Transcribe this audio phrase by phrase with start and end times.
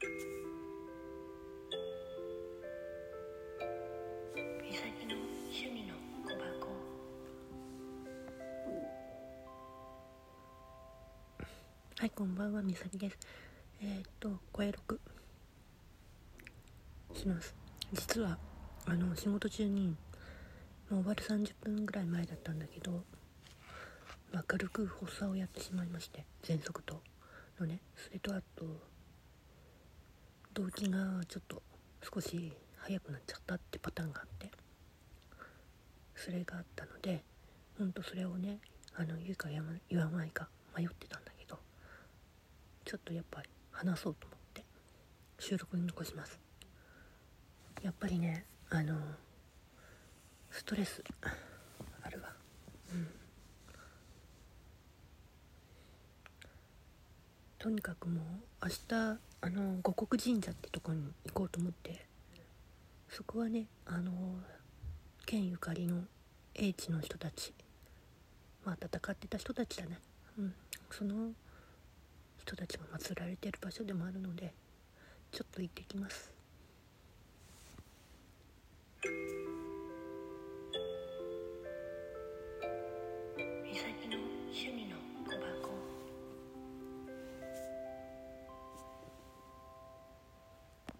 [0.00, 0.06] は
[12.06, 13.18] いこんばんはみさきです。
[13.82, 15.00] えー、っと声録。
[17.12, 17.56] します。
[17.92, 18.38] 実は
[18.86, 19.96] あの仕事中に
[20.88, 23.02] もう終わる30分ぐらい前だったんだけど、
[24.32, 27.02] まあ、軽く発作をやってしまいまして喘息と。
[27.58, 28.64] のねそれとあと
[30.58, 31.62] 動悸がちょっと
[32.02, 34.50] 少し早くなっちゃったってパターンがあって
[36.16, 37.22] それがあったので
[37.78, 38.58] ほんとそれをね
[38.96, 41.60] あの言うか言わないか迷ってたんだけど
[42.84, 44.64] ちょっとやっぱり話そうと思って
[45.38, 46.40] 収録に残します。
[47.80, 48.96] やっぱりねあの
[50.50, 51.04] ストレス
[52.02, 52.32] あるわ。
[52.92, 53.17] うん。
[57.58, 62.06] とにかくもう明日あの五穀神社ってとこに行こうと思って
[63.08, 64.12] そこはねあの
[65.26, 66.02] 県ゆかりの
[66.54, 67.52] 英知の人たち
[68.64, 69.98] まあ戦ってた人たちだね
[70.38, 70.54] うん。
[70.90, 71.32] その
[72.38, 74.52] 人たちが祀られてる場所でもあるので
[75.32, 76.32] ちょっと行ってきます。